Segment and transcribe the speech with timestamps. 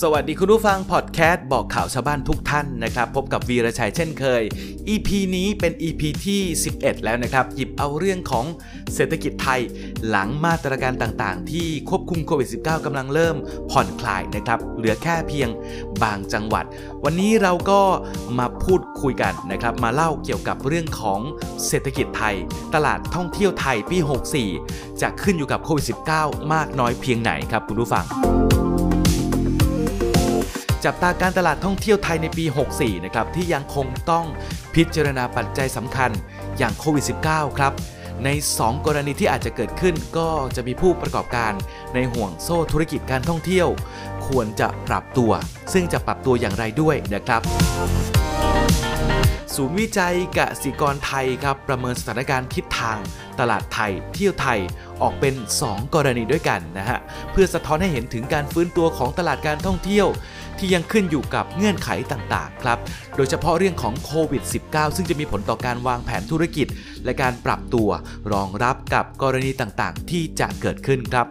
[0.00, 4.42] สวัสดีคุณผู้ฟังพอดแคสต์บอกข่าวชาวบ้านทุกท่านนะครับ พบกับวีรชัยเช่นเคย
[4.88, 6.42] EP นี้เป็น EP ที่
[6.72, 8.46] 11 แล้วนะครับ หยิบเอาเรื่องของ
[8.94, 9.60] เศรษฐกิจไทย
[10.08, 13.36] หลังมาตรการต่างๆ ที่ควบคุมโควิด -19 กำลังเริ่ม
[13.70, 15.48] ผ่อนคลายนะครับ เหลือแค่เพียง
[16.02, 16.64] บางจังหวัด
[17.04, 17.80] วันนี้เราก็
[18.38, 21.20] มาพูดคุยกันนะครับ มาเล่าเกี่ยวกับเรื่องของ
[21.66, 22.36] เศรษฐกิจไทย
[22.74, 23.98] ตลาดท่องเที่ยวไทยปี
[24.48, 25.86] 64 จะขึ้นอยู่กับโควิด
[26.18, 28.06] -19 มากน้อยเพียงไหนครับคุณผู้ฟัง
[30.84, 34.24] จับตาการตลาดท่องเที่ยวไทยในปี 64 นะครับ ที่ยังคงต้อง
[34.74, 36.10] พิจารณาปัจจัยสำคัญ
[36.58, 37.72] อย่างโควิด -19 ครับ
[38.24, 38.28] ใน
[38.58, 41.52] 2 กรณีที่อาจจะเกิดขึ้นก็จะมีผู้ประกอบการ
[41.94, 43.68] ในห่วงโซ่ธุรกิจการท่องเที่ยว
[44.26, 45.32] ควรจะปรับตัว
[45.72, 48.17] ซึ่งจะปรับตัวอย่างไรด้วยนะครับ
[49.58, 52.98] ศูนย์วิจัยกสิกรไทยครับประเมินสถานการณ์ทิศทาง
[53.40, 54.58] ตลาดไทย เที่ยวไทย
[55.02, 56.98] ออกเป็น 2 กรณีด้วยกันนะฮะ
[57.32, 60.06] เพื่อสะท้อนให้เห็นถึงการฟื้นตัวของตลาดการท่องเที่ยว
[60.58, 62.78] ที่ยังขึ้นอยู่กับเงื่อนไขต่างๆครับ
[63.16, 66.66] โดยเฉพาะเรื่องของโควิด -19 ซึ่งจะมีผลต่อการวางแผนธุรกิจ
[67.04, 67.90] และการปรับตัว
[68.32, 71.26] รองรับกับกรณีต่างๆ ที่จะเกิดขึ้นครับ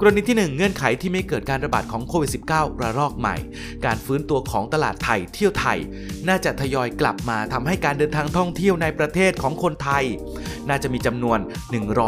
[0.00, 3.36] กรณีที่ 1 เงื่อนไขที่ไม่เกิดการระบาดของโควิด -19 ระลอกใหม่
[3.86, 5.78] การฟื้นตัวของตลาดไทยเที่ยวไทย
[6.28, 10.04] น่าจะทยอยกลับมาทำให้การเดินทางท่องเที่ยวในประเทศของคนไทย
[10.68, 11.38] น่าจะมีจำนวน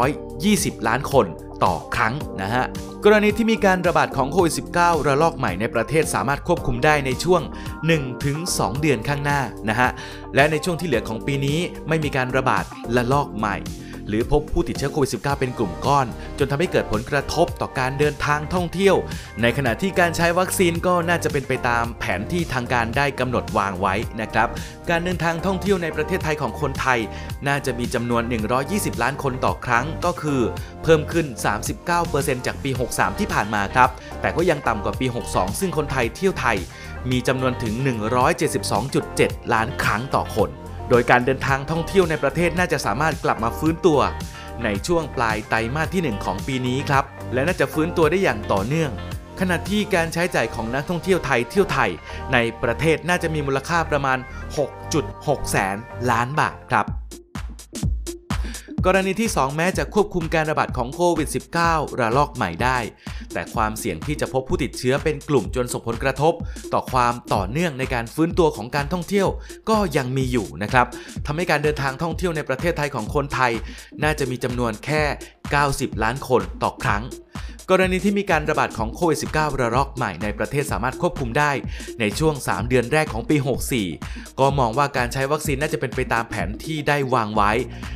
[0.09, 1.25] 120 ล้านคน
[1.63, 2.65] ต่อครั้งนะฮะ
[3.05, 7.41] กรณีที่มีการระบาดของโควิด -19 ระลอกใหม่ในประเทศสามารถควบคุมได้ในช่วง
[8.11, 9.89] 1-2 เดือนข้างหน้านะฮะ
[10.35, 12.63] และในช่วงที่เหลือของปีนี้ไม่มีการระบาด
[12.95, 13.57] ระลอกใหม่
[14.07, 16.07] หรือพบผู้ติดเชื้อโควิด -19 เป็นกลุ่มก้อน
[16.39, 18.95] จนทำให้เกิดผลกระทบต่อการเดินทางท่องเที่ยว
[19.41, 24.47] ในขณะที่การใช้วัคซีนก็น่าจะเป็นไปตามแผนที่ทางการได้กำหนดวางไว้นะครับ
[24.89, 26.99] การเดินทางท่องเที่ยวในประเทศไทยของคนไทย
[27.47, 28.23] น่าจะมีจำนวน
[28.63, 30.41] 120 ล้านคนต่อครั้งก็คือ
[30.83, 31.25] เพิ่มขึ้น
[31.85, 33.89] 39%จากปี 63 ที่ผ่านมาครับ
[34.21, 36.57] แต่ก็ยังต่ำกว่าปี 62 ซึ่งคนไทยเที่ยวไทย
[37.11, 37.73] มีจำนวนถึง
[38.83, 40.51] 172.7 ล้านครั้งต่อคน
[40.89, 43.99] โดยการเดินทางท่องเที่ยวในประเทศน่าจะสามารถกลับมาฟื้นตัว
[44.63, 47.03] ในช่วงปลายไตรมาสที่ 1 ของปีนี้ครับ
[47.33, 48.91] และน่าจะฟื้นตัวได้อย่างต่อเนื่อง
[49.39, 51.91] ขณะที่การใช้จ่ายของนักท่องเที่ยวไทยเที่ยวไทย
[52.33, 54.17] ในประเทศน่าจะมีมูลค่าประมาณ
[54.85, 55.75] 6.6 แสน
[56.11, 56.85] ล้านบาทครับ
[58.89, 61.29] กรณีที่ 2 แม้จะควบคุมการระบาดของโควิด
[61.63, 62.77] -19 ระลอกใหม่ได้
[63.33, 66.33] แต่ความเสี่ยงที่จะพบผู้ติดเชื้อเป็นกลุ่มจนส่งผลกระทบ
[66.73, 69.27] ต่อความต่อเนื่องในการฟื้นตัวของการท่องเที่ยว
[69.69, 70.85] ก็ยังมีอยู่นะครับ
[71.25, 73.51] ทำให้การเดินทางท่องเที่ยวในประเทศไทยของคนไทย
[74.03, 75.03] น่าจะมีจำนวนแค่
[75.53, 77.03] 90 ล้านคนต่อครั้ง
[77.71, 81.51] กรณีที่มีการระบาดของโควิด -19 ระลอกใหม่ในประเทศสามารถควบคุมได้
[81.99, 83.37] ในช่วง 3 เดือนแรกของปี
[83.87, 87.51] 64 ก็มองว่าการใช้วัคซีนน่าจะเป็นไปตามแผนที่ได้วางไว้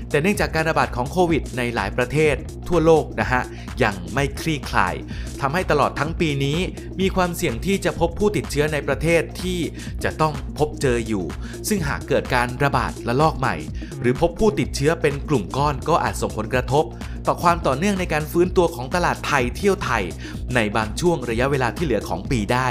[0.10, 2.36] แต่เนื่องจากการระบาดของโควิด ในหลายประเทศ
[2.68, 3.42] ทั่วโลกนะฮะ
[3.84, 4.96] ยังไม่คลี่คลาย
[5.42, 6.60] ทำให้ตลอดทั้งปีนี้
[7.00, 9.60] มีความเสี่ยงที่จะพบผู้ติดเชื้อในประเทศที่
[10.04, 11.26] จะต้องพบเจออยู่
[11.68, 13.56] ซึ่งหากเกิดการระบาดระลอกใหม่
[14.00, 16.86] หรือพบผู้ติดเชื้อเป็นกลุ่มก้อนก็อาจส่งผลกระทบ
[17.28, 20.04] ต่อความต่อเนื่องในการฟื้นตัวของตลาดไทยเที่ยวไทย
[20.56, 22.68] ในบางช่วงระยะเวลาที่เหลือของปีได้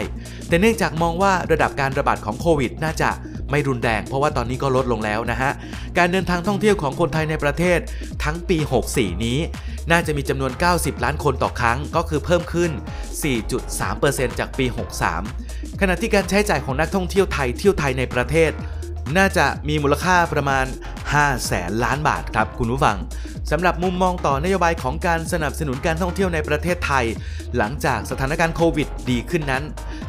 [0.49, 3.11] แต่เนื่องจากมองว่าระดับการระบาดของโควิด น่าจะ
[3.51, 5.51] ไม่รุนแรงเพราะว่าตอนนี้ก็ลดลงแล้วนะฮะ
[5.99, 7.79] การเดินทางท่องเที่ยวของคนไทยในประเทศ
[8.25, 8.59] ทั้งปี
[8.93, 9.39] 64 นี้
[9.91, 12.71] น่าจะมีจำนวน 90 ล้านคนต่อครั้งก็คือเพิ่มขึ้น
[13.35, 14.67] 4.3%จากปี
[15.23, 18.53] 63 ขณะที่การใช้จ่ายของนักท่องเที่ยวไทยเที่ยวไทยในประเทศ
[19.17, 20.65] น่าจะมีมูลค่าประมาณ
[21.15, 22.97] 5แสนล้านบาทครับคุณผู้ฟัง
[23.51, 27.05] สำหรับมุมมองต่อนโยบายของการสนับสนุนการท่องเที่ยวในประเทศไทย
[27.57, 29.63] หลังจากสถานการณ์โควิดดีขึ้นนั้น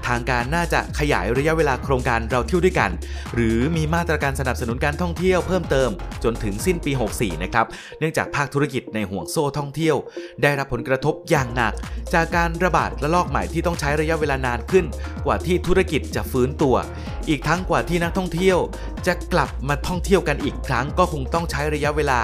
[0.07, 2.91] ทางการน่าจะขยายระยะเวลาโครงการเราเที่ยวด้วยกัน
[3.35, 5.89] หรือมีมาตรการสนับสนุนการท่องเที่ยวเพิ่มเติม
[6.23, 7.65] จนถึงสิ้นปี 64 นะครับ
[7.99, 9.95] เนื่องจากภาคธุรกิจในห่วงโซ่ท่องเที่ยว
[10.41, 11.73] ได้รับผลกระทบอย่างหนัก
[12.13, 14.85] จากการระบาดระลอกใหม่ที่ต้องใช้ระยะเวลานานขึ้น
[15.25, 16.75] กว่าที่ธุรกิจจะฟื้นตัว
[17.29, 18.57] อีกทั้งกว่าที่นักท่องเที่ยว
[19.07, 22.21] จะกลับมาท่องเที่ยวกันอีกครั้งก็คงต้องใช้ระยะเวลา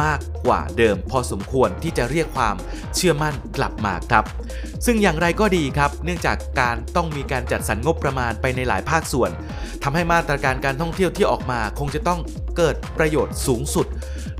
[0.00, 2.56] มากกว่าเดิม พอสมควรที่จะเรียกความ
[2.94, 4.24] เชื่อมั่นกลับมาครับ
[4.84, 9.30] ซึ่งอย่างไรก็ดีครับ เนื่องจากการต้องมีการจัดสรรงบประมาณไปในหลายภาคส่วน
[9.82, 12.20] ทำให้มาตรการการท่องเที่ยวที่ออกมา คงจะต้อง
[12.56, 13.86] เกิดประโยชน์สูงสุด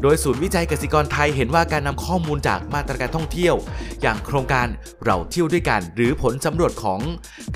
[0.03, 3.55] โดยศูนย์วิจัยเกสิกรไทยเห็นว่าการนำข้อมูลจากมาตรการท่องเที่ยว
[4.03, 4.67] อย่างโครงการ
[5.05, 7.01] เราเที่ยวด้วยกัน หรือผลสำรวจของ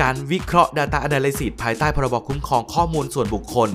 [0.02, 3.68] การวิเคราะห์ Data Analysis ภายใต้พรบคุ้มครองข้อมูลส่วนบุคคล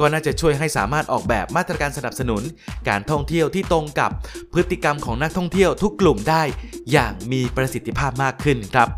[0.00, 2.42] ก็น่าจะช่วยให้สามารถออกแบบมาตรการสนับสนุน
[2.88, 4.10] การท่องเที่ยวที่ตรงกับ
[4.52, 6.42] พฤติกรรมของนักท่องเที่ยวทุกกลุ่มได้
[6.92, 8.88] อย่างมีประสิทธิภาพมากขึ้นครับ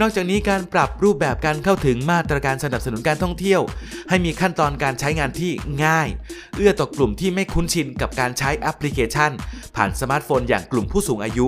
[0.00, 3.60] นอกจากนี้การปรับรูปแบบการเข้าถึงมาตรการสนับสนุนการท่องเที่ยว
[4.08, 5.52] ให้มีขั้นตอนการใช้งานที่
[5.84, 6.08] ง่าย
[6.56, 9.32] เอื้อต่อกลุ่มที่ไม่คุ้นชินกับการใช้แอปพลิเคชัน
[9.76, 11.46] ผ่านสมาร์ทโฟนอย่างกลุ่มผู้สูงอายุ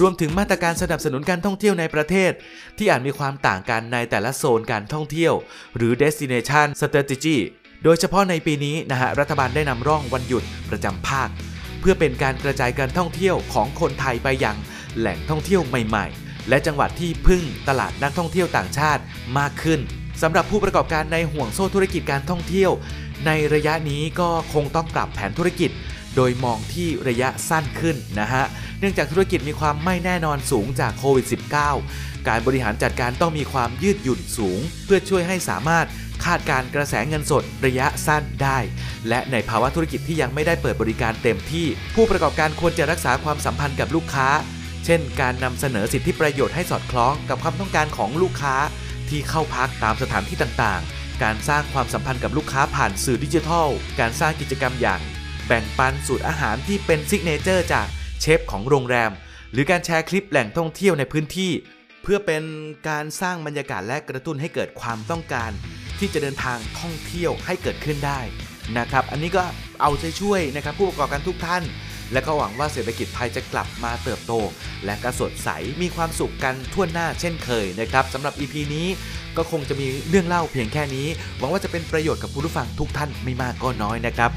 [0.00, 2.32] รวมถึงมาตรการสนับสนุนการท่องเที่ยวในประเทศ
[2.78, 5.32] ที่อาจมีความต่างกันในแต่ละโซนการท่องเที่ยว
[5.76, 7.38] หรือ destination strategy
[7.84, 11.28] โดยเฉพาะในปีนี้นะฮะรัฐบาลได้นำร่องวันหยุดประจำภาค
[11.80, 14.56] เพื่อเป็นการกระจายการท่องเที่ยวของคนไทยไปยัง
[14.98, 19.02] แหล่งท่องเที่ยวใหม่ ๆ และจังหวัดที่พึ่งตลาดนักท่องเที่ยวต่างชาติ
[19.38, 19.80] มากขึ้น
[20.22, 22.70] สำหรับผู้ประกอบการในห่วงโซ่ธุรกิจการท่องเที่ยว
[23.26, 25.70] ในระยะนี้ก็คงต้องปรับแผนธุรกิจ
[26.16, 28.44] โดยมองที่ระยะสั้นขึ้นนะฮะ
[28.78, 31.26] เนื่องจากธุรกิจมีความไม่แน่นอนสูงจากโควิด
[31.72, 35.86] -19 การบริหารจัดการต้องมีความยืดหยุ่นสูง เพื่อช่วยให้สามารถ
[36.24, 38.58] คาดการกระแสเงินสดระยะสั้นได้
[39.08, 44.28] และในภาวะธุรกิจที่ยังไม่ได้เปิดบริการเต็มที่ ผู้ประกอบการควรจะรักษาความสัมพันธ์กับลูกค้า
[44.84, 48.56] เช่น การนำเสนอสิทธิประโยชน์ให้สอดคล้องกับความต้องการของลูกค้า
[49.08, 53.68] ที่เข้าพักตามสถานที่ต่างๆ การสร้างความสัมพันธ์กับลูกค้าผ่านสื่อดิจิทัล
[54.00, 55.00] การสร้างกิจกรรมอย่าง
[55.46, 57.86] แบ่งปันสูตรอาหารที่เป็นซิกเนเจอร์จาก
[58.20, 59.10] เชฟของโรงแรม
[59.52, 61.52] หรือการแชร์คลิปแหล่งท่องเที่ยวในพื้นที่
[62.02, 62.42] เพื่อเป็น
[62.88, 65.50] การสร้างบรรยากาศและกระตุ้นให้เกิดความต้องการ
[66.02, 68.20] ที่จะเดินทางท่องเที่ยวให้เกิดขึ้นได้
[68.78, 69.42] นะครับ อันนี้ก็
[69.82, 71.62] เอาใจช่วยนะครับผู้ประกอบการทุกท่าน
[72.12, 74.32] และก็หวังว่าเศรษฐกิจไทยจะกลับมาเติบโต
[74.84, 75.48] และก็สดใส
[75.82, 78.86] มีความสุขกันทั่วหน้าเช่นเคยนะครับสำหรับ EP นี้
[79.36, 81.06] ก็คงจะมีเรื่องเล่าเพียงแค่นี้
[81.38, 84.30] หวังว่าจะเป็นประโยชน์กับผู้ฟังทุกท่านไม่มากก็น้อยนะครับ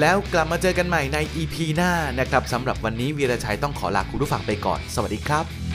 [0.00, 5.67] แล้วกลับมาเจอกันใหม่ใน EP หน้านะครับสำหรับวันนี้วีรชัยต้องขอลาคุณผู้ฟังไปก่อน สวัสดีครับ